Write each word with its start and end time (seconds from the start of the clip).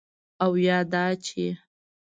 او 0.43 0.51
یا 0.65 0.79
دا 0.91 1.05
چې: 1.25 1.45